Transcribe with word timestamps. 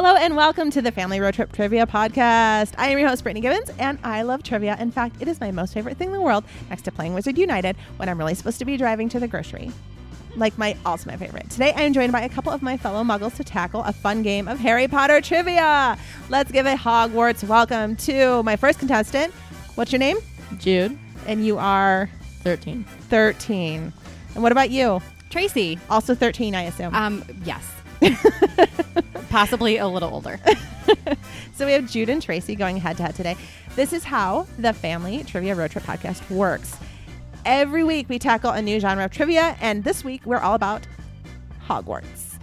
Hello 0.00 0.14
and 0.14 0.36
welcome 0.36 0.70
to 0.70 0.80
the 0.80 0.92
Family 0.92 1.18
Road 1.18 1.34
Trip 1.34 1.50
Trivia 1.50 1.84
Podcast. 1.84 2.72
I 2.78 2.90
am 2.90 3.00
your 3.00 3.08
host, 3.08 3.24
Brittany 3.24 3.40
Gibbons, 3.40 3.68
and 3.80 3.98
I 4.04 4.22
love 4.22 4.44
trivia. 4.44 4.76
In 4.78 4.92
fact, 4.92 5.16
it 5.20 5.26
is 5.26 5.40
my 5.40 5.50
most 5.50 5.74
favorite 5.74 5.96
thing 5.96 6.06
in 6.06 6.12
the 6.12 6.20
world, 6.20 6.44
next 6.70 6.82
to 6.82 6.92
playing 6.92 7.14
Wizard 7.14 7.36
United 7.36 7.74
when 7.96 8.08
I'm 8.08 8.16
really 8.16 8.36
supposed 8.36 8.60
to 8.60 8.64
be 8.64 8.76
driving 8.76 9.08
to 9.08 9.18
the 9.18 9.26
grocery. 9.26 9.72
Like 10.36 10.56
my 10.56 10.76
ultimate 10.86 11.18
favorite. 11.18 11.50
Today, 11.50 11.72
I 11.72 11.82
am 11.82 11.92
joined 11.92 12.12
by 12.12 12.20
a 12.20 12.28
couple 12.28 12.52
of 12.52 12.62
my 12.62 12.76
fellow 12.76 13.02
muggles 13.02 13.34
to 13.38 13.42
tackle 13.42 13.82
a 13.82 13.92
fun 13.92 14.22
game 14.22 14.46
of 14.46 14.60
Harry 14.60 14.86
Potter 14.86 15.20
trivia. 15.20 15.98
Let's 16.28 16.52
give 16.52 16.64
a 16.64 16.76
Hogwarts 16.76 17.42
welcome 17.42 17.96
to 17.96 18.44
my 18.44 18.54
first 18.54 18.78
contestant. 18.78 19.34
What's 19.74 19.90
your 19.90 19.98
name? 19.98 20.18
Jude, 20.58 20.96
And 21.26 21.44
you 21.44 21.58
are 21.58 22.08
13. 22.44 22.84
13. 22.84 23.92
And 24.34 24.42
what 24.44 24.52
about 24.52 24.70
you? 24.70 25.02
Tracy. 25.28 25.76
Also 25.90 26.14
13, 26.14 26.54
I 26.54 26.62
assume. 26.62 26.94
Um, 26.94 27.24
yes. 27.42 27.77
Possibly 29.30 29.76
a 29.78 29.86
little 29.86 30.12
older. 30.12 30.40
So 31.58 31.66
we 31.66 31.72
have 31.72 31.90
Jude 31.90 32.08
and 32.08 32.22
Tracy 32.22 32.54
going 32.54 32.76
head 32.76 32.96
to 32.98 33.02
head 33.02 33.16
today. 33.16 33.36
This 33.74 33.92
is 33.92 34.04
how 34.04 34.46
the 34.60 34.72
Family 34.72 35.24
Trivia 35.24 35.56
Road 35.56 35.72
Trip 35.72 35.82
podcast 35.82 36.30
works. 36.30 36.76
Every 37.44 37.82
week 37.82 38.08
we 38.08 38.20
tackle 38.20 38.50
a 38.50 38.62
new 38.62 38.78
genre 38.78 39.04
of 39.06 39.10
trivia, 39.10 39.56
and 39.60 39.82
this 39.82 40.04
week 40.04 40.24
we're 40.24 40.38
all 40.38 40.54
about 40.54 40.86
Hogwarts. 41.66 42.38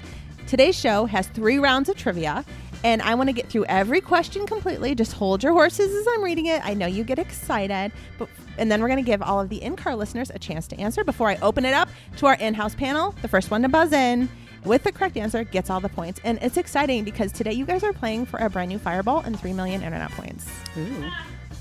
Today's 0.47 0.77
show 0.77 1.05
has 1.05 1.27
three 1.27 1.59
rounds 1.59 1.87
of 1.87 1.95
trivia, 1.95 2.43
and 2.83 3.01
I 3.01 3.15
want 3.15 3.29
to 3.29 3.33
get 3.33 3.47
through 3.47 3.63
every 3.69 4.01
question 4.01 4.45
completely. 4.45 4.93
Just 4.95 5.13
hold 5.13 5.43
your 5.43 5.53
horses 5.53 5.95
as 5.95 6.05
I'm 6.09 6.21
reading 6.21 6.47
it. 6.47 6.61
I 6.65 6.73
know 6.73 6.85
you 6.85 7.05
get 7.05 7.17
excited, 7.17 7.93
but 8.17 8.27
and 8.57 8.69
then 8.69 8.81
we're 8.81 8.89
going 8.89 9.03
to 9.03 9.09
give 9.09 9.21
all 9.21 9.39
of 9.39 9.47
the 9.47 9.63
in-car 9.63 9.95
listeners 9.95 10.29
a 10.29 10.39
chance 10.39 10.67
to 10.67 10.77
answer 10.77 11.05
before 11.05 11.29
I 11.29 11.37
open 11.37 11.63
it 11.63 11.73
up 11.73 11.87
to 12.17 12.25
our 12.25 12.35
in-house 12.35 12.75
panel. 12.75 13.15
The 13.21 13.29
first 13.29 13.49
one 13.49 13.61
to 13.61 13.69
buzz 13.69 13.93
in 13.93 14.27
with 14.65 14.83
the 14.83 14.91
correct 14.91 15.17
answer 15.17 15.43
gets 15.43 15.69
all 15.69 15.79
the 15.79 15.89
points. 15.89 16.19
And 16.23 16.39
it's 16.41 16.57
exciting 16.57 17.03
because 17.03 17.31
today 17.31 17.53
you 17.53 17.65
guys 17.65 17.83
are 17.83 17.93
playing 17.93 18.25
for 18.25 18.37
a 18.37 18.49
brand 18.49 18.69
new 18.69 18.79
Fireball 18.79 19.21
and 19.21 19.39
3 19.39 19.53
million 19.53 19.81
internet 19.83 20.11
points. 20.11 20.49
Ooh. 20.77 21.09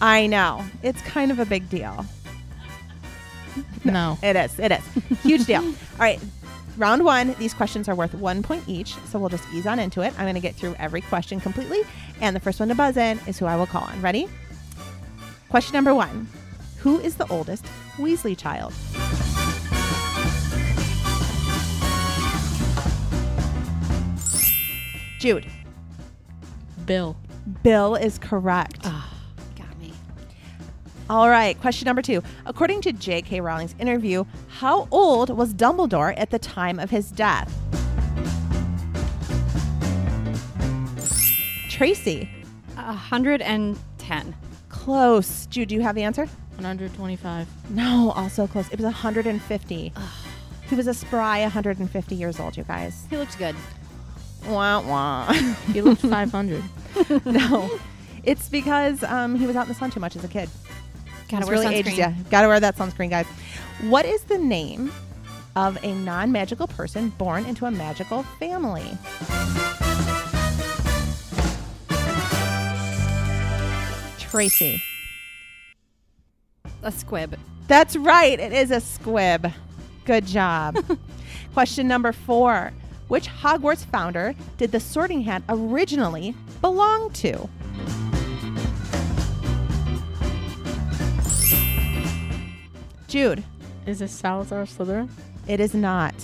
I 0.01 0.27
know. 0.27 0.65
It's 0.83 1.01
kind 1.03 1.31
of 1.31 1.39
a 1.39 1.47
big 1.47 1.69
deal. 1.69 2.05
No. 3.85 4.19
It 4.23 4.37
is. 4.37 4.59
It 4.59 4.73
is. 4.73 4.85
Huge 5.23 5.45
deal. 5.45 5.63
All 5.63 5.75
right. 5.99 6.21
Round 6.77 7.05
one, 7.05 7.35
these 7.39 7.55
questions 7.55 7.89
are 7.89 7.95
worth 7.95 8.15
one 8.15 8.43
point 8.43 8.65
each, 8.67 8.95
so 9.07 9.19
we'll 9.19 9.29
just 9.29 9.45
ease 9.55 9.67
on 9.67 9.79
into 9.79 10.01
it. 10.01 10.13
I'm 10.19 10.25
going 10.25 10.35
to 10.35 10.41
get 10.41 10.57
through 10.57 10.75
every 10.81 11.03
question 11.03 11.39
completely, 11.39 11.83
and 12.21 12.35
the 12.35 12.41
first 12.41 12.59
one 12.59 12.69
to 12.69 12.75
buzz 12.75 12.97
in 12.97 13.21
is 13.29 13.39
who 13.39 13.47
I 13.47 13.55
will 13.55 13.67
call 13.67 13.83
on. 13.83 14.03
Ready? 14.03 14.29
Question 15.51 15.75
number 15.75 15.95
one 15.95 16.29
Who 16.79 16.99
is 16.99 17.15
the 17.15 17.29
oldest 17.29 17.65
Weasley 17.97 18.37
child? 18.37 18.73
Jude. 25.24 25.46
Bill. 26.85 27.17
Bill 27.62 27.95
is 27.95 28.18
correct. 28.18 28.80
Ah. 28.85 29.11
Got 29.57 29.79
me. 29.79 29.90
All 31.08 31.30
right, 31.30 31.58
question 31.62 31.86
number 31.86 32.02
two. 32.02 32.23
According 32.45 32.83
to 32.83 32.92
J.K. 32.92 33.40
Rowling's 33.40 33.74
interview, 33.79 34.27
how 34.48 34.86
old 34.90 35.34
was 35.34 35.55
Dumbledore 35.55 36.13
at 36.18 36.29
the 36.29 36.39
time 36.39 36.79
of 36.79 36.90
his 36.90 37.11
death? 37.11 37.51
Tracy. 41.70 42.29
A 42.77 42.92
hundred 42.92 43.40
and 43.40 43.79
ten. 43.96 44.36
Close. 44.68 45.46
Jude, 45.46 45.70
do 45.70 45.74
you 45.74 45.80
have 45.80 45.95
the 45.95 46.02
answer? 46.02 46.27
125. 46.57 47.48
No, 47.70 48.13
also 48.14 48.46
close. 48.46 48.68
It 48.70 48.77
was 48.77 48.84
150. 48.84 49.92
He 50.68 50.74
was 50.74 50.86
a 50.86 50.92
spry 50.92 51.40
150 51.40 52.14
years 52.14 52.39
old, 52.39 52.58
you 52.58 52.64
guys. 52.64 53.07
He 53.08 53.17
looked 53.17 53.39
good. 53.39 53.57
Wah, 54.47 54.81
wah. 54.81 55.33
He 55.73 55.81
looked 55.81 56.03
500. 56.03 56.63
no, 57.25 57.79
it's 58.23 58.49
because 58.49 59.03
um, 59.03 59.35
he 59.35 59.47
was 59.47 59.57
out 59.57 59.63
in 59.63 59.69
the 59.69 59.75
sun 59.75 59.91
too 59.91 60.01
much 60.01 60.17
as 60.17 60.25
a 60.25 60.29
kid. 60.29 60.49
Gotta 61.29 61.47
wear 61.47 61.59
really 61.59 61.83
sunscreen. 61.83 62.19
you. 62.19 62.25
Gotta 62.31 62.49
wear 62.49 62.61
that 62.61 62.77
sunscreen, 62.77 63.11
guys. 63.11 63.27
What 63.83 64.05
is 64.05 64.23
the 64.25 64.39
name 64.39 64.93
of 65.57 65.83
a 65.83 65.95
non 65.95 66.31
magical 66.31 66.67
person 66.67 67.11
born 67.11 67.45
into 67.47 67.67
a 67.67 67.71
magical 67.71 68.23
family? 68.39 68.87
Tracy. 74.19 74.83
A 76.83 76.93
squib. 76.93 77.39
That's 77.67 77.97
right. 77.97 78.39
It 78.39 78.53
is 78.53 78.71
a 78.71 78.81
squib. 78.81 79.51
Good 80.05 80.27
job. 80.27 80.77
Question 81.55 81.89
number 81.89 82.13
four 82.13 82.73
Which 83.09 83.29
Hogwarts 83.29 83.85
founder 83.85 84.35
did 84.57 84.73
the 84.73 84.81
sorting 84.81 85.23
hat 85.23 85.42
originally 85.48 86.35
belong 86.61 87.11
to? 87.13 87.48
Jude. 93.07 93.45
Is 93.87 93.98
this 93.98 94.13
Salazar 94.13 94.64
Slytherin? 94.64 95.11
It 95.47 95.61
is 95.61 95.75
not. 95.75 96.14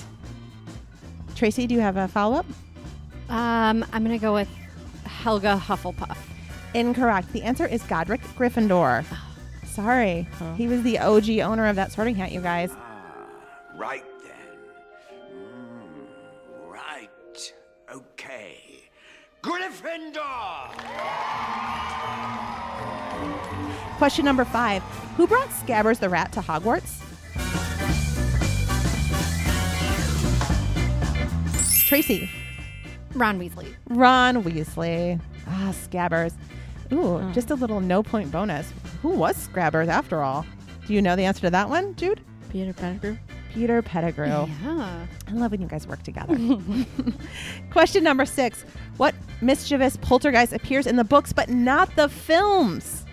Tracy, 1.36 1.66
do 1.66 1.74
you 1.74 1.80
have 1.80 1.96
a 1.96 2.08
follow 2.08 2.38
up? 2.38 2.46
Um, 3.28 3.84
I'm 3.92 4.02
gonna 4.02 4.18
go 4.18 4.32
with 4.32 4.48
Helga 5.04 5.60
Hufflepuff. 5.62 6.16
Incorrect. 6.74 7.32
The 7.32 7.42
answer 7.42 7.66
is 7.66 7.82
Godric 7.82 8.22
Gryffindor. 8.36 9.04
Sorry. 9.66 10.26
Oh. 10.40 10.54
He 10.54 10.66
was 10.66 10.82
the 10.82 10.98
OG 10.98 11.28
owner 11.40 11.66
of 11.66 11.76
that 11.76 11.92
sorting 11.92 12.14
hat, 12.14 12.32
you 12.32 12.40
guys. 12.40 12.72
Right 13.76 14.04
Okay. 17.92 18.90
Gryffindor! 19.42 20.70
Question 23.98 24.24
number 24.24 24.44
five 24.44 24.82
Who 25.16 25.26
brought 25.26 25.48
Scabbers 25.48 25.98
the 25.98 26.08
rat 26.08 26.32
to 26.32 26.40
Hogwarts? 26.40 26.98
Tracy. 31.86 32.30
Ron 33.14 33.40
Weasley. 33.40 33.74
Ron 33.88 34.44
Weasley. 34.44 35.20
Ah, 35.48 35.72
Scabbers. 35.72 36.34
Ooh, 36.92 37.16
Oh. 37.18 37.30
just 37.32 37.50
a 37.50 37.54
little 37.56 37.80
no 37.80 38.02
point 38.02 38.30
bonus. 38.30 38.72
Who 39.02 39.08
was 39.10 39.48
Scabbers 39.48 39.88
after 39.88 40.22
all? 40.22 40.46
Do 40.86 40.94
you 40.94 41.02
know 41.02 41.16
the 41.16 41.24
answer 41.24 41.40
to 41.42 41.50
that 41.50 41.68
one, 41.68 41.96
Jude? 41.96 42.20
Peter 42.50 42.72
Pettigrew? 42.72 43.16
Peter 43.52 43.82
Pettigrew. 43.82 44.26
Yeah. 44.26 45.06
I 45.28 45.32
love 45.32 45.50
when 45.52 45.60
you 45.60 45.66
guys 45.68 45.86
work 45.86 46.02
together. 46.02 46.36
Question 47.70 48.04
number 48.04 48.24
six 48.24 48.62
What 48.96 49.14
mischievous 49.40 49.96
poltergeist 49.96 50.52
appears 50.52 50.86
in 50.86 50.96
the 50.96 51.04
books 51.04 51.32
but 51.32 51.48
not 51.48 51.94
the 51.96 52.08
films? 52.08 53.04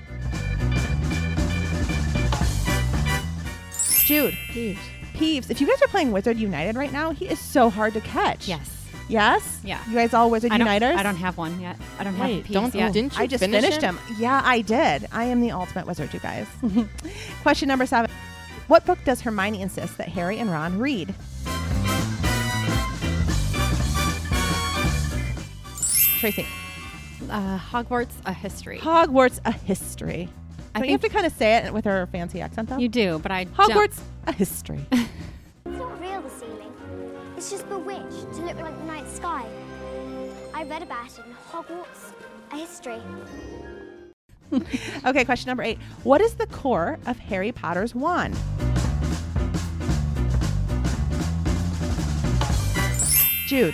Jude, 4.06 4.33
Peeves. 4.51 4.77
Peeves. 5.15 5.50
If 5.50 5.59
you 5.59 5.67
guys 5.67 5.81
are 5.81 5.88
playing 5.88 6.12
Wizard 6.13 6.38
United 6.38 6.77
right 6.77 6.94
now, 6.94 7.12
he 7.12 7.25
is 7.27 7.39
so 7.39 7.69
hard 7.69 7.94
to 7.94 8.01
catch. 8.01 8.47
Yes. 8.47 8.73
Yes? 9.09 9.59
Yeah. 9.65 9.81
You 9.89 9.95
guys 9.95 10.13
all 10.13 10.29
Wizard 10.29 10.51
I 10.51 10.57
don't, 10.57 10.67
Uniters? 10.67 10.95
I 10.97 11.03
don't 11.03 11.15
have 11.17 11.38
one 11.38 11.59
yet. 11.59 11.77
I 12.00 12.03
don't 12.06 12.17
Wait, 12.19 12.35
have 12.38 12.45
peas 12.45 12.53
don't- 12.53 12.75
yet. 12.75 12.94
didn't 12.94 13.13
you 13.15 13.19
I 13.23 13.27
just 13.27 13.41
finish 13.44 13.62
finished 13.62 13.79
it? 13.79 13.83
him. 13.83 14.00
Yeah, 14.17 14.41
I 14.45 14.62
did. 14.62 15.07
I 15.12 15.25
am 15.25 15.41
the 15.41 15.51
ultimate 15.51 15.88
wizard, 15.88 16.13
you 16.13 16.19
guys. 16.19 16.45
Question 17.41 17.67
number 17.67 17.85
seven. 17.85 18.09
What 18.67 18.85
book 18.85 18.99
does 19.05 19.21
Hermione 19.21 19.61
insist 19.61 19.97
that 19.97 20.09
Harry 20.09 20.39
and 20.39 20.51
Ron 20.51 20.77
read? 20.79 21.13
Tracy. 26.19 26.45
Uh, 27.29 27.57
Hogwarts, 27.59 28.13
a 28.25 28.33
history. 28.33 28.79
Hogwarts, 28.79 29.39
a 29.45 29.51
history. 29.51 30.29
I 30.75 30.79
Don't 30.79 30.87
you 30.89 30.91
have 30.93 31.01
to 31.01 31.09
kind 31.09 31.25
of 31.25 31.33
say 31.33 31.55
it 31.57 31.73
with 31.73 31.85
her 31.85 32.07
fancy 32.07 32.41
accent, 32.41 32.69
though? 32.69 32.77
you 32.77 32.89
do, 32.89 33.19
but 33.19 33.31
I 33.31 33.45
don't- 33.45 33.55
Hogwarts, 33.69 33.99
a 34.25 34.31
history. 34.33 34.85
It's 35.65 35.77
not 35.79 35.99
real, 36.01 36.21
the 36.21 36.29
ceiling. 36.29 36.71
It's 37.35 37.51
just 37.51 37.67
bewitched 37.69 38.33
to 38.35 38.41
look 38.45 38.55
like 38.61 38.77
the 38.79 38.85
night 38.85 39.07
sky. 39.09 39.45
I 40.53 40.63
read 40.63 40.81
about 40.81 41.07
it 41.07 41.19
in 41.25 41.33
Hogwarts, 41.51 42.13
a 42.51 42.55
history. 42.57 43.01
Okay, 45.05 45.25
question 45.25 45.49
number 45.49 45.63
eight. 45.63 45.77
What 46.03 46.21
is 46.21 46.35
the 46.35 46.47
core 46.47 46.97
of 47.05 47.17
Harry 47.19 47.51
Potter's 47.51 47.94
wand? 47.95 48.35
Jude, 53.47 53.73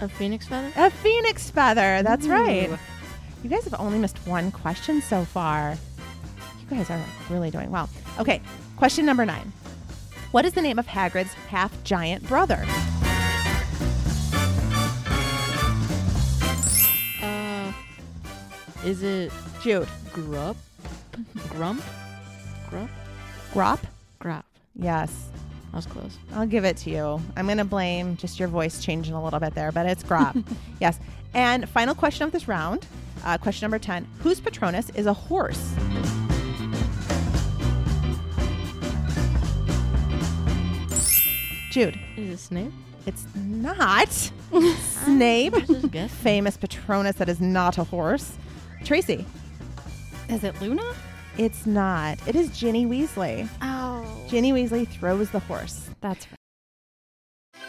A 0.00 0.08
phoenix 0.08 0.48
feather? 0.48 0.72
a 0.76 0.90
phoenix 0.90 1.50
feather. 1.50 2.02
That's 2.02 2.26
right. 2.26 2.68
You 3.44 3.50
guys 3.50 3.62
have 3.64 3.78
only 3.80 3.98
missed 3.98 4.18
one 4.26 4.50
question 4.50 5.00
so 5.00 5.24
far. 5.24 5.76
You 6.60 6.76
guys 6.76 6.90
are 6.90 7.00
really 7.30 7.50
doing 7.52 7.70
well. 7.70 7.88
Okay, 8.18 8.40
question 8.76 9.06
number 9.06 9.24
nine. 9.24 9.52
What 10.32 10.44
is 10.44 10.52
the 10.54 10.62
name 10.62 10.80
of 10.80 10.86
Hagrid's 10.88 11.32
half 11.48 11.72
giant 11.84 12.26
brother? 12.26 12.64
Is 18.84 19.02
it 19.02 19.32
Jude. 19.62 19.88
Grup? 20.12 20.56
Grump? 21.48 21.82
Grup? 22.68 22.90
Grawp? 23.52 23.80
Grawp. 24.20 24.42
Yes. 24.74 25.28
That 25.70 25.76
was 25.76 25.86
close. 25.86 26.18
I'll 26.34 26.46
give 26.46 26.64
it 26.64 26.76
to 26.78 26.90
you. 26.90 27.20
I'm 27.36 27.46
going 27.46 27.58
to 27.58 27.64
blame 27.64 28.16
just 28.16 28.38
your 28.38 28.48
voice 28.48 28.82
changing 28.84 29.14
a 29.14 29.24
little 29.24 29.40
bit 29.40 29.54
there, 29.54 29.72
but 29.72 29.86
it's 29.86 30.02
Grawp. 30.02 30.44
yes. 30.80 30.98
And 31.32 31.68
final 31.68 31.94
question 31.94 32.24
of 32.24 32.32
this 32.32 32.46
round, 32.46 32.86
uh, 33.24 33.38
question 33.38 33.64
number 33.64 33.78
10. 33.78 34.06
Whose 34.20 34.38
Patronus 34.38 34.90
is 34.90 35.06
a 35.06 35.14
horse? 35.14 35.74
Jude. 41.70 41.98
Is 42.16 42.30
it 42.30 42.38
Snape? 42.38 42.72
It's 43.06 43.24
not 43.34 44.10
Snape. 44.78 45.56
Famous 46.10 46.56
Patronus 46.56 47.16
that 47.16 47.28
is 47.28 47.40
not 47.40 47.78
a 47.78 47.84
horse. 47.84 48.36
Tracy. 48.84 49.24
Is 50.28 50.44
it 50.44 50.60
Luna? 50.60 50.84
It's 51.38 51.66
not. 51.66 52.18
It 52.28 52.36
is 52.36 52.56
Ginny 52.56 52.86
Weasley. 52.86 53.48
Oh. 53.62 54.06
Ginny 54.28 54.52
Weasley 54.52 54.86
throws 54.86 55.30
the 55.30 55.40
horse. 55.40 55.88
That's 56.00 56.26
right. 56.28 56.38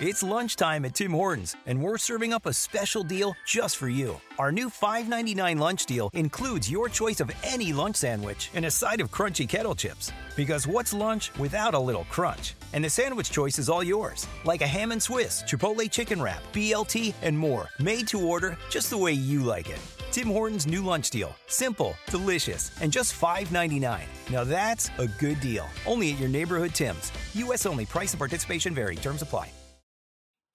It's 0.02 0.22
lunchtime 0.22 0.84
at 0.84 0.96
Tim 0.96 1.14
Hortons, 1.14 1.56
and 1.66 1.82
we're 1.82 1.98
serving 1.98 2.34
up 2.34 2.46
a 2.46 2.52
special 2.52 3.02
deal 3.02 3.34
just 3.48 3.78
for 3.78 3.88
you. 3.88 4.20
Our 4.38 4.52
new 4.52 4.70
$5.99 4.70 5.58
lunch 5.58 5.86
deal 5.86 6.10
includes 6.12 6.70
your 6.70 6.90
choice 6.90 7.22
of 7.22 7.32
any 7.46 7.72
lunch 7.72 7.96
sandwich 7.96 8.50
and 8.54 8.66
a 8.66 8.72
side 8.72 9.00
of 9.00 9.10
crunchy 9.10 9.48
kettle 9.48 9.74
chips. 9.74 10.12
Because 10.36 10.68
what's 10.68 10.94
lunch 10.94 11.32
without 11.40 11.76
a 11.76 11.80
little 11.80 12.04
crunch? 12.10 12.56
And 12.74 12.84
the 12.84 12.90
sandwich 12.90 13.32
choice 13.32 13.58
is 13.58 13.70
all 13.70 13.84
yours, 13.84 14.28
like 14.44 14.62
a 14.62 14.68
ham 14.68 14.92
and 14.92 15.02
Swiss, 15.02 15.44
Chipotle 15.44 15.90
chicken 15.90 16.22
wrap, 16.22 16.44
BLT, 16.52 17.14
and 17.22 17.40
more, 17.40 17.70
made 17.80 18.06
to 18.10 18.20
order 18.28 18.58
just 18.70 18.90
the 18.90 18.98
way 18.98 19.14
you 19.14 19.44
like 19.44 19.70
it. 19.70 19.80
Tim 20.16 20.30
Hortons' 20.30 20.66
new 20.66 20.82
lunch 20.82 21.10
deal. 21.10 21.36
Simple, 21.48 21.94
delicious, 22.10 22.72
and 22.80 22.90
just 22.90 23.20
$5.99. 23.20 24.00
Now 24.32 24.46
that's 24.46 24.90
a 24.98 25.08
good 25.08 25.38
deal. 25.42 25.68
Only 25.86 26.14
at 26.14 26.20
your 26.22 26.30
neighborhood 26.30 26.74
Tim's. 26.74 27.12
U.S. 27.34 27.66
only. 27.66 27.86
Price 27.86 28.14
and 28.14 28.18
participation 28.18 28.74
vary. 28.74 28.96
Terms 28.96 29.22
apply. 29.22 29.52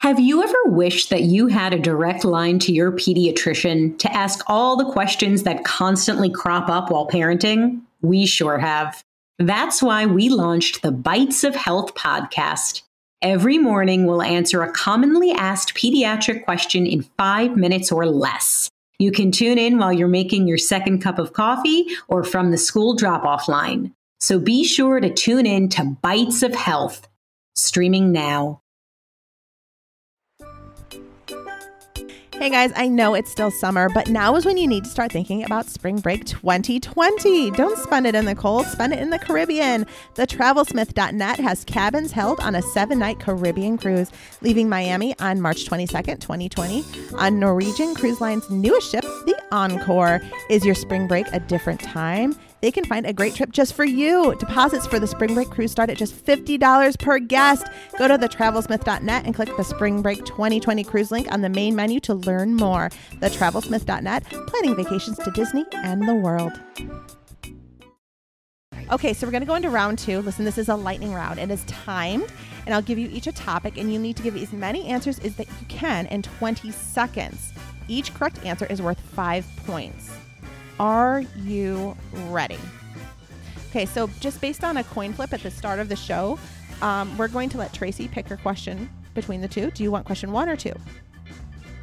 Have 0.01 0.19
you 0.19 0.43
ever 0.43 0.57
wished 0.65 1.11
that 1.11 1.25
you 1.25 1.49
had 1.49 1.75
a 1.75 1.79
direct 1.79 2.25
line 2.25 2.59
to 2.61 2.73
your 2.73 2.91
pediatrician 2.91 3.99
to 3.99 4.11
ask 4.11 4.43
all 4.47 4.79
the 4.79 4.91
questions 4.91 5.43
that 5.43 5.63
constantly 5.63 6.31
crop 6.31 6.71
up 6.71 6.91
while 6.91 7.07
parenting? 7.07 7.83
We 8.01 8.25
sure 8.25 8.57
have. 8.57 9.05
That's 9.39 9.83
why 9.83 10.07
we 10.07 10.31
launched 10.31 10.81
the 10.81 10.91
Bites 10.91 11.45
of 11.45 11.55
Health 11.55 11.95
podcast. 11.95 12.81
Every 13.21 13.59
morning, 13.59 14.07
we'll 14.07 14.23
answer 14.23 14.63
a 14.63 14.73
commonly 14.73 15.33
asked 15.33 15.75
pediatric 15.75 16.47
question 16.47 16.87
in 16.87 17.03
five 17.19 17.59
minutes 17.59 17.93
or 17.93 18.07
less. 18.07 18.71
You 19.01 19.11
can 19.13 19.33
tune 19.33 19.57
in 19.57 19.79
while 19.79 19.95
you're 19.95 20.09
making 20.09 20.47
your 20.47 20.59
second 20.59 21.01
cup 21.01 21.19
of 21.19 21.33
coffee 21.33 21.87
or 22.07 22.23
from 22.23 22.51
the 22.51 22.59
school 22.59 22.95
drop 22.95 23.25
off 23.25 23.49
line. 23.49 23.95
So 24.19 24.39
be 24.39 24.63
sure 24.63 25.01
to 25.01 25.09
tune 25.09 25.47
in 25.47 25.71
to 25.71 25.97
Bites 26.03 26.43
of 26.43 26.55
Health, 26.55 27.09
streaming 27.55 28.13
now. 28.13 28.61
Hey 32.41 32.49
guys, 32.49 32.73
I 32.75 32.89
know 32.89 33.13
it's 33.13 33.31
still 33.31 33.51
summer, 33.51 33.91
but 33.91 34.09
now 34.09 34.35
is 34.35 34.47
when 34.47 34.57
you 34.57 34.67
need 34.67 34.85
to 34.85 34.91
start 34.91 35.13
thinking 35.13 35.45
about 35.45 35.69
spring 35.69 35.99
break 35.99 36.25
2020. 36.25 37.51
Don't 37.51 37.77
spend 37.77 38.07
it 38.07 38.15
in 38.15 38.25
the 38.25 38.35
cold, 38.35 38.65
spend 38.65 38.95
it 38.95 38.99
in 38.99 39.11
the 39.11 39.19
Caribbean. 39.19 39.85
The 40.15 40.27
travelsmith.net 40.27 41.39
has 41.39 41.65
cabins 41.65 42.13
held 42.13 42.41
on 42.41 42.55
a 42.55 42.63
seven 42.63 42.99
night 42.99 43.21
Caribbean 43.21 43.77
cruise, 43.77 44.11
leaving 44.41 44.71
Miami 44.71 45.15
on 45.19 45.43
March 45.43 45.67
22nd, 45.67 46.19
2020. 46.21 46.83
On 47.17 47.39
Norwegian 47.39 47.95
Cruise 47.95 48.23
Line's 48.23 48.49
newest 48.49 48.91
ship, 48.91 49.03
the 49.03 49.39
Encore. 49.53 50.23
Is 50.49 50.65
your 50.65 50.75
spring 50.75 51.07
break 51.07 51.27
a 51.35 51.41
different 51.41 51.81
time? 51.81 52.35
They 52.61 52.71
can 52.71 52.85
find 52.85 53.07
a 53.07 53.13
great 53.13 53.35
trip 53.35 53.53
just 53.53 53.75
for 53.75 53.85
you. 53.85 54.35
Deposits 54.39 54.87
for 54.87 54.99
the 54.99 55.07
spring 55.07 55.35
break 55.35 55.51
cruise 55.51 55.73
start 55.73 55.91
at 55.91 55.97
just 55.97 56.15
$50 56.25 56.99
per 56.99 57.19
guest. 57.19 57.67
Go 57.99 58.09
to 58.09 58.19
thetravelsmith.net 58.19 59.25
and 59.25 59.35
click 59.35 59.57
the 59.57 59.65
spring 59.65 60.03
break 60.03 60.25
2020 60.25 60.85
cruise 60.85 61.11
link 61.11 61.31
on 61.33 61.41
the 61.41 61.49
main 61.49 61.75
menu 61.75 62.01
to 62.01 62.15
learn 62.15 62.55
more. 62.55 62.91
Thetravelsmith.net, 63.21 64.25
planning 64.25 64.77
vacations 64.77 65.19
to 65.19 65.31
Disney 65.31 65.65
and 65.73 66.07
the 66.09 66.15
world. 66.15 66.53
Okay, 68.93 69.13
so 69.13 69.25
we're 69.25 69.31
going 69.31 69.43
to 69.43 69.47
go 69.47 69.55
into 69.55 69.71
round 69.71 70.01
two. 70.01 70.21
Listen, 70.21 70.45
this 70.45 70.59
is 70.59 70.69
a 70.69 70.75
lightning 70.75 71.15
round. 71.15 71.39
It 71.39 71.49
is 71.49 71.65
timed, 71.67 72.27
and 72.67 72.75
I'll 72.75 72.83
give 72.83 72.99
you 72.99 73.09
each 73.09 73.29
a 73.29 73.33
topic, 73.33 73.79
and 73.79 73.93
you 73.93 74.01
need 74.01 74.17
to 74.17 74.23
give 74.23 74.37
as 74.37 74.53
many 74.53 74.87
answers 74.87 75.21
as 75.21 75.37
that 75.37 75.47
you 75.47 75.67
can 75.69 76.07
in 76.07 76.23
20 76.23 76.73
seconds. 76.73 77.53
Each 77.87 78.13
correct 78.13 78.45
answer 78.45 78.67
is 78.67 78.83
worth 78.83 78.99
five 78.99 79.47
points. 79.65 80.11
Are 80.81 81.21
you 81.45 81.95
ready? 82.29 82.59
Okay, 83.69 83.85
so 83.85 84.09
just 84.19 84.41
based 84.41 84.65
on 84.65 84.79
a 84.79 84.85
coin 84.85 85.13
flip 85.13 85.35
at 85.35 85.43
the 85.43 85.51
start 85.51 85.79
of 85.79 85.91
the 85.91 85.95
show, 85.95 86.39
um, 86.81 87.15
we're 87.19 87.29
going 87.29 87.51
to 87.51 87.59
let 87.59 87.75
Tracy 87.75 88.09
pick 88.09 88.27
her 88.29 88.39
question 88.39 88.89
between 89.13 89.43
the 89.43 89.47
two. 89.47 89.71
Do 89.73 89.83
you 89.83 89.91
want 89.91 90.07
question 90.07 90.33
one 90.33 90.49
or 90.49 90.57
two? 90.57 90.73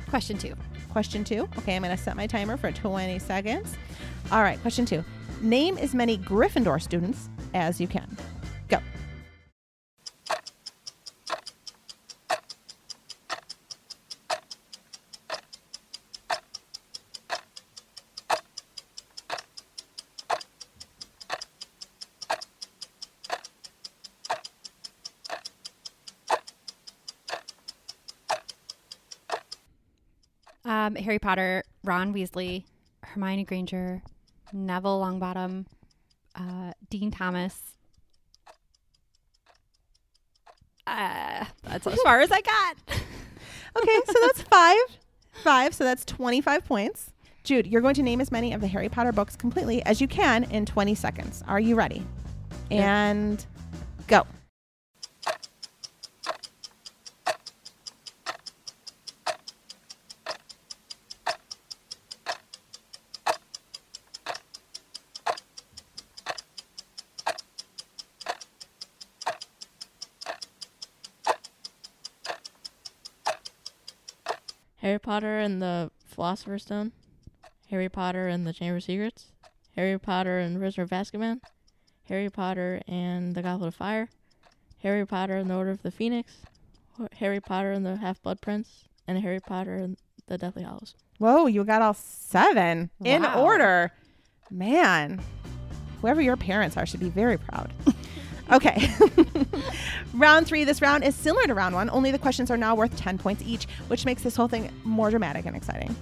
Question 0.09 0.39
two. 0.39 0.55
Question 0.91 1.23
two. 1.23 1.47
Okay, 1.59 1.75
I'm 1.75 1.83
going 1.83 1.95
to 1.95 2.03
set 2.03 2.17
my 2.17 2.25
timer 2.25 2.57
for 2.57 2.71
20 2.71 3.19
seconds. 3.19 3.77
All 4.31 4.41
right, 4.41 4.59
question 4.63 4.83
two. 4.83 5.03
Name 5.41 5.77
as 5.77 5.94
many 5.94 6.17
Gryffindor 6.17 6.81
students 6.81 7.29
as 7.53 7.79
you 7.79 7.88
can. 7.88 8.06
Um, 30.68 30.95
Harry 30.95 31.18
Potter, 31.18 31.64
Ron 31.86 32.14
Weasley, 32.14 32.66
Hermione 33.02 33.45
Granger, 33.45 34.04
Neville 34.52 35.00
Longbottom, 35.00 35.66
uh, 36.36 36.74
Dean 36.90 37.09
Thomas. 37.09 37.57
Uh, 40.86 41.45
that's 41.64 41.88
as 41.88 42.02
far 42.02 42.19
as 42.19 42.31
I 42.31 42.42
got. 42.42 42.76
Okay, 43.78 44.00
so 44.07 44.14
that's 44.21 44.42
five. 44.42 44.78
Five, 45.44 45.76
so 45.76 45.83
that's 45.83 46.04
25 46.06 46.66
points. 46.66 47.12
Jude, 47.44 47.68
you're 47.68 47.81
going 47.81 47.94
to 47.94 48.02
name 48.02 48.19
as 48.19 48.31
many 48.31 48.52
of 48.54 48.59
the 48.59 48.66
Harry 48.68 48.90
Potter 48.90 49.12
books 49.12 49.36
completely 49.36 49.83
as 49.83 50.02
you 50.02 50.07
can 50.07 50.45
in 50.45 50.66
20 50.66 50.95
seconds. 50.95 51.44
Are 51.47 51.59
you 51.59 51.76
ready? 51.76 52.04
And 52.71 53.45
go. 54.07 54.26
Harry 74.87 74.99
Potter 74.99 75.37
and 75.39 75.61
the 75.61 75.91
Philosopher's 76.06 76.61
Stone. 76.63 76.94
Harry 77.69 77.89
Potter 77.89 78.29
and 78.29 78.47
the 78.47 78.53
Chamber 78.53 78.77
of 78.77 78.83
Secrets. 78.83 79.33
Harry 79.75 79.99
Potter 79.99 80.39
and 80.39 80.57
Prisoner 80.57 80.85
of 80.85 80.91
Azkaban. 80.91 81.41
Harry 82.07 82.29
Potter 82.29 82.81
and 82.87 83.35
the 83.35 83.41
Goblet 83.41 83.67
of 83.67 83.75
Fire. 83.75 84.07
Harry 84.81 85.06
Potter 85.06 85.35
and 85.35 85.49
the 85.49 85.56
Order 85.56 85.71
of 85.71 85.81
the 85.81 85.91
Phoenix. 85.91 86.37
Harry 87.17 87.41
Potter 87.41 87.73
and 87.73 87.85
the 87.85 87.97
Half 87.97 88.21
Blood 88.21 88.39
Prince. 88.39 88.85
And 89.09 89.19
Harry 89.19 89.41
Potter 89.41 89.75
and 89.75 89.97
the 90.27 90.37
Deathly 90.37 90.63
Hallows. 90.63 90.95
Whoa, 91.17 91.47
you 91.47 91.65
got 91.65 91.81
all 91.81 91.94
seven 91.94 92.89
in 93.03 93.25
order. 93.25 93.91
Man, 94.49 95.21
whoever 95.99 96.21
your 96.21 96.37
parents 96.37 96.77
are 96.77 96.85
should 96.85 97.01
be 97.01 97.09
very 97.09 97.37
proud. 97.37 97.73
Okay. 98.51 98.89
round 100.13 100.47
three. 100.47 100.63
This 100.63 100.81
round 100.81 101.04
is 101.04 101.16
similar 101.16 101.45
to 101.47 101.54
round 101.54 101.75
one, 101.75 101.89
only 101.89 102.11
the 102.11 102.19
questions 102.19 102.49
are 102.49 102.57
now 102.57 102.75
worth 102.75 102.95
10 102.97 103.18
points 103.18 103.44
each, 103.45 103.66
which 103.87 104.06
makes 104.06 104.23
this 104.23 104.35
whole 104.35 104.47
thing 104.47 104.71
more 104.83 105.09
dramatic 105.09 105.45
and 105.45 105.56
exciting. 105.56 105.95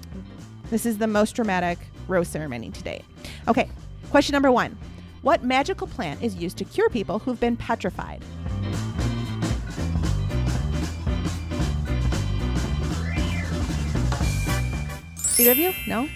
This 0.70 0.86
is 0.86 0.98
the 0.98 1.08
most 1.08 1.36
dramatic 1.36 1.80
rose 2.08 2.28
ceremony 2.28 2.72
to 2.72 2.84
date. 2.84 3.04
Okay. 3.48 3.70
Question 4.12 4.34
number 4.34 4.52
one 4.52 4.78
What 5.22 5.44
magical 5.44 5.88
plant 5.88 6.22
is 6.22 6.36
used 6.36 6.58
to 6.58 6.64
cure 6.64 6.90
people 6.90 7.20
who've 7.20 7.40
been 7.40 7.58
petrified? 7.58 8.24
Either 15.38 15.52
of 15.52 15.58
you? 15.58 15.74
No? 15.88 16.08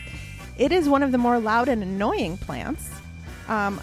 It 0.58 0.72
is 0.72 0.88
one 0.88 1.04
of 1.04 1.12
the 1.12 1.18
more 1.18 1.40
loud 1.40 1.68
and 1.68 1.84
annoying 1.84 2.38
plants. 2.38 2.90
Um, 3.48 3.82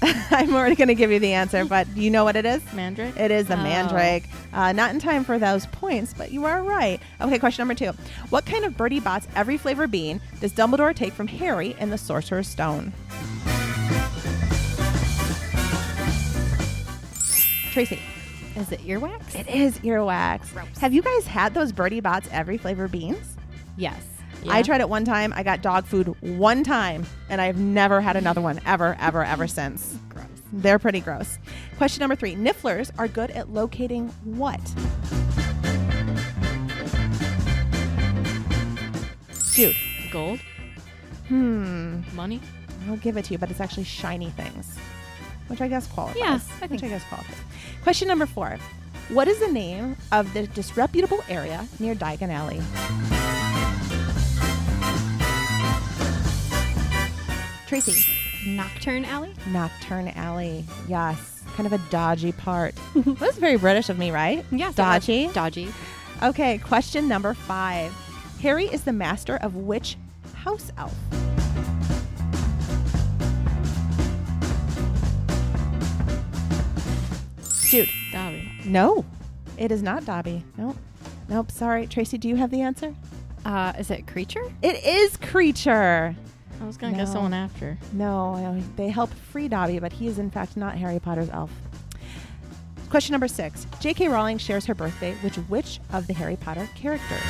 I'm 0.30 0.54
already 0.54 0.76
going 0.76 0.88
to 0.88 0.94
give 0.94 1.10
you 1.10 1.18
the 1.18 1.32
answer, 1.32 1.64
but 1.64 1.88
you 1.96 2.10
know 2.10 2.22
what 2.24 2.36
it 2.36 2.46
is? 2.46 2.62
Mandrake. 2.72 3.16
It 3.16 3.30
is 3.30 3.50
a 3.50 3.54
Oh. 3.54 3.62
mandrake. 3.62 4.24
Uh, 4.52 4.72
not 4.72 4.92
in 4.94 5.00
time 5.00 5.24
for 5.24 5.38
those 5.38 5.66
points, 5.66 6.14
but 6.16 6.30
you 6.30 6.44
are 6.44 6.62
right. 6.62 7.00
Okay, 7.20 7.38
question 7.38 7.62
number 7.66 7.74
two. 7.74 7.90
What 8.30 8.46
kind 8.46 8.64
of 8.64 8.76
Bertie 8.76 9.00
Bott's 9.00 9.26
every 9.34 9.56
flavor 9.56 9.86
bean 9.88 10.20
does 10.40 10.52
Dumbledore 10.52 10.94
take 10.94 11.12
from 11.12 11.26
Harry 11.26 11.74
in 11.80 11.90
the 11.90 11.98
Sorcerer's 11.98 12.46
Stone? 12.48 12.92
Tracy. 17.72 18.00
Is 18.56 18.72
it 18.72 18.80
earwax? 18.86 19.34
It 19.34 19.48
is 19.48 19.78
earwax. 19.78 20.52
Gross. 20.52 20.66
Have 20.80 20.92
you 20.92 21.02
guys 21.02 21.26
had 21.26 21.54
those 21.54 21.70
Bertie 21.72 22.00
Bott's 22.00 22.28
every 22.32 22.58
flavor 22.58 22.88
beans? 22.88 23.36
yes. 23.76 24.00
I 24.48 24.62
tried 24.62 24.80
it 24.80 24.88
one 24.88 25.04
time. 25.04 25.32
I 25.34 25.42
got 25.42 25.62
dog 25.62 25.84
food 25.86 26.14
one 26.20 26.62
time, 26.64 27.04
and 27.28 27.40
I've 27.40 27.58
never 27.58 28.00
had 28.00 28.16
another 28.16 28.40
one 28.40 28.60
ever, 28.66 28.96
ever, 29.00 29.24
ever 29.24 29.46
since. 29.46 29.96
Gross. 30.08 30.26
They're 30.52 30.78
pretty 30.78 31.00
gross. 31.00 31.38
Question 31.76 32.00
number 32.00 32.14
three 32.16 32.34
Nifflers 32.34 32.90
are 32.98 33.08
good 33.08 33.30
at 33.32 33.50
locating 33.52 34.08
what? 34.24 34.60
Jude. 39.52 39.76
Gold. 40.12 40.38
Hmm. 41.26 42.00
Money. 42.14 42.40
I'll 42.88 42.96
give 42.96 43.16
it 43.16 43.24
to 43.26 43.32
you, 43.32 43.38
but 43.38 43.50
it's 43.50 43.60
actually 43.60 43.84
shiny 43.84 44.30
things, 44.30 44.78
which 45.48 45.60
I 45.60 45.68
guess 45.68 45.86
qualifies. 45.88 46.18
Yeah, 46.18 46.38
I 46.62 46.66
which 46.66 46.80
think- 46.80 46.84
I 46.84 46.88
guess 46.88 47.04
qualifies. 47.04 47.36
Question 47.82 48.08
number 48.08 48.24
four. 48.26 48.56
What 49.10 49.26
is 49.26 49.38
the 49.40 49.48
name 49.48 49.96
of 50.12 50.32
the 50.34 50.46
disreputable 50.48 51.22
area 51.28 51.66
near 51.78 51.94
Diagon 51.94 52.28
Alley? 52.30 52.60
Tracy. 57.68 58.10
Knockturn 58.46 59.04
Alley? 59.04 59.34
Knockturn 59.50 60.16
Alley. 60.16 60.64
Yes. 60.88 61.42
Kind 61.54 61.66
of 61.66 61.74
a 61.74 61.90
dodgy 61.90 62.32
part. 62.32 62.74
That's 62.94 63.36
very 63.36 63.58
British 63.58 63.90
of 63.90 63.98
me, 63.98 64.10
right? 64.10 64.42
Yes. 64.50 64.74
Dodgy. 64.74 65.28
Dodgy. 65.34 65.68
Okay, 66.22 66.56
question 66.56 67.08
number 67.08 67.34
five. 67.34 67.92
Harry 68.40 68.64
is 68.64 68.84
the 68.84 68.92
master 68.94 69.36
of 69.36 69.54
which 69.54 69.98
house 70.34 70.72
elf? 70.78 70.94
Jude. 77.68 77.90
Dobby. 78.12 78.50
No, 78.64 79.04
it 79.58 79.70
is 79.70 79.82
not 79.82 80.06
Dobby. 80.06 80.42
Nope. 80.56 80.78
Nope. 81.28 81.50
Sorry. 81.50 81.86
Tracy, 81.86 82.16
do 82.16 82.28
you 82.28 82.36
have 82.36 82.50
the 82.50 82.62
answer? 82.62 82.94
Uh, 83.44 83.74
is 83.78 83.90
it 83.90 84.06
Kreacher? 84.06 84.50
It 84.62 84.82
is 84.82 85.18
Kreacher. 85.18 86.16
I 86.60 86.66
was 86.66 86.76
gonna 86.76 86.96
guess 86.96 87.08
No. 87.08 87.14
someone 87.14 87.34
after. 87.34 87.78
No, 87.92 88.34
no, 88.36 88.62
they 88.76 88.88
help 88.88 89.10
free 89.12 89.48
Dobby, 89.48 89.78
but 89.78 89.92
he 89.92 90.06
is 90.08 90.18
in 90.18 90.30
fact 90.30 90.56
not 90.56 90.76
Harry 90.76 90.98
Potter's 90.98 91.30
elf. 91.30 91.50
Question 92.90 93.12
number 93.12 93.28
six. 93.28 93.66
J.K. 93.80 94.08
Rowling 94.08 94.38
shares 94.38 94.64
her 94.66 94.74
birthday 94.74 95.14
with 95.22 95.36
which 95.50 95.78
of 95.92 96.06
the 96.06 96.14
Harry 96.14 96.36
Potter 96.36 96.68
characters? 96.74 97.20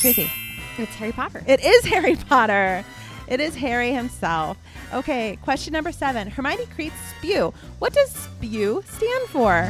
Tracy. 0.00 0.30
It's 0.78 0.94
Harry 0.96 1.12
Potter. 1.12 1.42
It 1.46 1.64
is 1.64 1.84
Harry 1.86 2.16
Potter. 2.16 2.84
It 3.28 3.40
is 3.40 3.56
Harry 3.56 3.92
himself. 3.92 4.56
Okay, 4.92 5.36
question 5.42 5.72
number 5.72 5.90
seven. 5.90 6.28
Hermione 6.30 6.66
creates 6.66 6.94
spew. 7.18 7.52
What 7.78 7.92
does 7.92 8.10
spew 8.10 8.82
stand 8.86 9.28
for? 9.28 9.68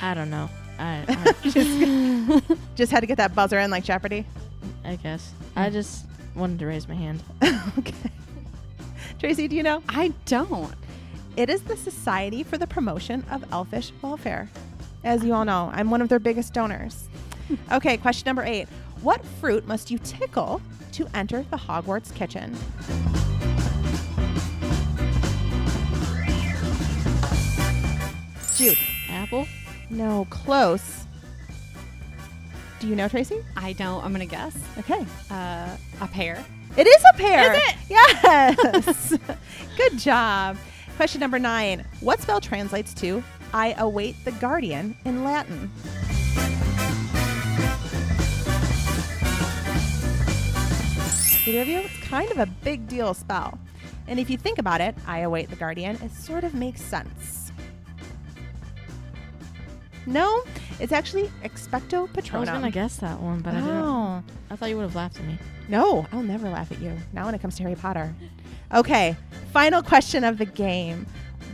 I 0.00 0.14
don't 0.14 0.30
know. 0.30 0.48
I 0.78 1.04
I, 1.08 2.40
Just 2.74 2.92
had 2.92 3.00
to 3.00 3.06
get 3.06 3.16
that 3.16 3.34
buzzer 3.34 3.58
in 3.58 3.70
like 3.70 3.84
Jeopardy. 3.84 4.26
I 4.84 4.96
guess. 4.96 5.32
I 5.54 5.70
just 5.70 6.06
wanted 6.34 6.58
to 6.58 6.66
raise 6.66 6.86
my 6.88 6.94
hand. 6.94 7.22
okay. 7.78 8.10
Tracy, 9.18 9.48
do 9.48 9.56
you 9.56 9.62
know? 9.62 9.82
I 9.88 10.12
don't. 10.26 10.74
It 11.36 11.48
is 11.50 11.62
the 11.62 11.76
Society 11.76 12.42
for 12.42 12.58
the 12.58 12.66
Promotion 12.66 13.24
of 13.30 13.44
Elfish 13.52 13.92
Welfare. 14.02 14.48
As 15.04 15.24
you 15.24 15.34
all 15.34 15.44
know, 15.44 15.70
I'm 15.72 15.90
one 15.90 16.02
of 16.02 16.08
their 16.08 16.18
biggest 16.18 16.52
donors. 16.54 17.08
Okay, 17.70 17.96
question 17.96 18.26
number 18.26 18.42
eight. 18.42 18.66
What 19.02 19.24
fruit 19.40 19.68
must 19.68 19.88
you 19.88 19.98
tickle 19.98 20.60
to 20.90 21.06
enter 21.14 21.44
the 21.48 21.56
Hogwarts 21.56 22.12
kitchen? 22.12 22.56
Jude. 28.56 28.78
Apple. 29.08 29.46
No, 29.90 30.26
close. 30.30 31.04
Do 32.80 32.88
you 32.88 32.96
know, 32.96 33.08
Tracy? 33.08 33.44
I 33.56 33.72
don't. 33.72 34.04
I'm 34.04 34.12
gonna 34.12 34.26
guess. 34.26 34.56
Okay. 34.78 35.04
Uh, 35.30 35.76
a 36.00 36.06
pear. 36.08 36.44
It 36.76 36.86
is 36.86 37.02
a 37.14 37.16
pear. 37.16 37.52
Is 37.54 37.62
it? 37.62 37.76
Yes. 37.88 39.14
Good 39.76 39.98
job. 39.98 40.58
Question 40.96 41.20
number 41.20 41.38
nine. 41.38 41.84
What 42.00 42.20
spell 42.20 42.40
translates 42.40 42.92
to 42.94 43.22
I 43.54 43.74
await 43.78 44.16
the 44.24 44.32
guardian 44.32 44.96
in 45.04 45.24
Latin? 45.24 45.70
Either 51.46 51.60
of 51.60 51.68
you? 51.68 51.78
It's 51.78 51.96
kind 51.98 52.30
of 52.32 52.38
a 52.38 52.46
big 52.46 52.88
deal 52.88 53.14
spell. 53.14 53.58
And 54.08 54.18
if 54.18 54.28
you 54.28 54.36
think 54.36 54.58
about 54.58 54.80
it, 54.80 54.96
I 55.06 55.20
await 55.20 55.48
the 55.48 55.56
guardian, 55.56 55.96
it 56.02 56.10
sort 56.12 56.44
of 56.44 56.54
makes 56.54 56.80
sense. 56.82 57.45
No, 60.06 60.44
it's 60.78 60.92
actually 60.92 61.24
expecto 61.42 62.08
patronum. 62.08 62.34
I 62.34 62.40
was 62.40 62.48
gonna 62.50 62.70
guess 62.70 62.96
that 62.98 63.20
one, 63.20 63.40
but 63.40 63.54
I 63.54 63.60
didn't. 63.60 63.74
Oh. 63.74 64.22
I 64.50 64.56
thought 64.56 64.68
you 64.68 64.76
would 64.76 64.82
have 64.82 64.94
laughed 64.94 65.18
at 65.18 65.24
me. 65.24 65.38
No, 65.68 66.06
I'll 66.12 66.22
never 66.22 66.48
laugh 66.48 66.70
at 66.70 66.80
you. 66.80 66.96
Not 67.12 67.26
when 67.26 67.34
it 67.34 67.42
comes 67.42 67.56
to 67.56 67.62
Harry 67.64 67.74
Potter. 67.74 68.14
Okay, 68.72 69.16
final 69.52 69.82
question 69.82 70.22
of 70.22 70.38
the 70.38 70.44
game. 70.46 71.06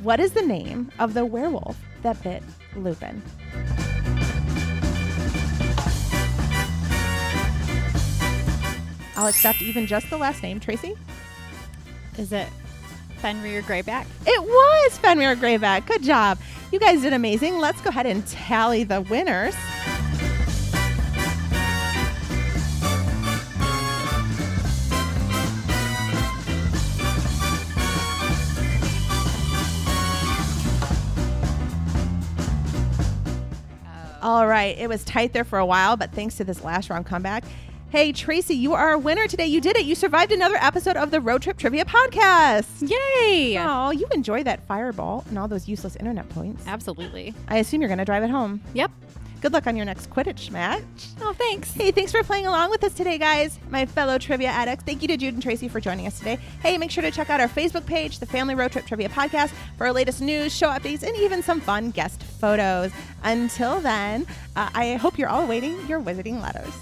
What 0.02 0.20
is 0.20 0.32
the 0.32 0.42
name 0.42 0.90
of 0.98 1.14
the 1.14 1.24
werewolf 1.24 1.78
that 2.02 2.22
bit 2.22 2.42
Lupin? 2.76 3.22
I'll 9.16 9.28
accept 9.28 9.62
even 9.62 9.86
just 9.86 10.10
the 10.10 10.18
last 10.18 10.42
name, 10.42 10.58
Tracy. 10.58 10.96
Is 12.18 12.32
it 12.32 12.48
Fenrir 13.18 13.62
Greyback? 13.62 14.06
It 14.26 14.42
was 14.42 14.98
Fenrir 14.98 15.36
Greyback. 15.36 15.86
Good 15.86 16.02
job. 16.02 16.38
You 16.72 16.78
guys 16.78 17.02
did 17.02 17.12
amazing. 17.12 17.58
Let's 17.58 17.82
go 17.82 17.90
ahead 17.90 18.06
and 18.06 18.26
tally 18.26 18.82
the 18.82 19.02
winners. 19.02 19.54
All 34.22 34.46
right. 34.46 34.74
It 34.78 34.88
was 34.88 35.04
tight 35.04 35.34
there 35.34 35.44
for 35.44 35.58
a 35.58 35.66
while, 35.66 35.98
but 35.98 36.12
thanks 36.12 36.36
to 36.36 36.44
this 36.44 36.64
last 36.64 36.88
round 36.88 37.04
comeback. 37.04 37.44
Hey, 37.92 38.10
Tracy, 38.10 38.54
you 38.54 38.72
are 38.72 38.92
a 38.92 38.98
winner 38.98 39.26
today. 39.26 39.48
You 39.48 39.60
did 39.60 39.76
it. 39.76 39.84
You 39.84 39.94
survived 39.94 40.32
another 40.32 40.56
episode 40.56 40.96
of 40.96 41.10
the 41.10 41.20
Road 41.20 41.42
Trip 41.42 41.58
Trivia 41.58 41.84
Podcast. 41.84 42.88
Yay! 42.88 43.58
Oh, 43.58 43.90
you 43.90 44.06
enjoy 44.14 44.42
that 44.44 44.66
fireball 44.66 45.26
and 45.28 45.38
all 45.38 45.46
those 45.46 45.68
useless 45.68 45.96
internet 45.96 46.26
points. 46.30 46.66
Absolutely. 46.66 47.34
I 47.48 47.58
assume 47.58 47.82
you're 47.82 47.90
going 47.90 47.98
to 47.98 48.06
drive 48.06 48.22
it 48.22 48.30
home. 48.30 48.62
Yep. 48.72 48.92
Good 49.42 49.52
luck 49.52 49.66
on 49.66 49.76
your 49.76 49.84
next 49.84 50.08
Quidditch 50.08 50.50
match. 50.50 50.80
Oh, 51.20 51.34
thanks. 51.34 51.70
Hey, 51.74 51.90
thanks 51.90 52.12
for 52.12 52.22
playing 52.22 52.46
along 52.46 52.70
with 52.70 52.82
us 52.82 52.94
today, 52.94 53.18
guys. 53.18 53.58
My 53.68 53.84
fellow 53.84 54.16
trivia 54.16 54.48
addicts. 54.48 54.84
Thank 54.86 55.02
you 55.02 55.08
to 55.08 55.18
Jude 55.18 55.34
and 55.34 55.42
Tracy 55.42 55.68
for 55.68 55.78
joining 55.78 56.06
us 56.06 56.18
today. 56.18 56.38
Hey, 56.62 56.78
make 56.78 56.90
sure 56.90 57.02
to 57.02 57.10
check 57.10 57.28
out 57.28 57.42
our 57.42 57.48
Facebook 57.48 57.84
page, 57.84 58.20
the 58.20 58.26
Family 58.26 58.54
Road 58.54 58.72
Trip 58.72 58.86
Trivia 58.86 59.10
Podcast, 59.10 59.52
for 59.76 59.86
our 59.86 59.92
latest 59.92 60.22
news, 60.22 60.56
show 60.56 60.70
updates, 60.70 61.02
and 61.02 61.14
even 61.18 61.42
some 61.42 61.60
fun 61.60 61.90
guest 61.90 62.22
photos. 62.22 62.90
Until 63.22 63.80
then, 63.80 64.26
uh, 64.56 64.70
I 64.72 64.94
hope 64.94 65.18
you're 65.18 65.28
all 65.28 65.42
awaiting 65.42 65.86
your 65.86 66.00
wizarding 66.00 66.40
letters. 66.40 66.72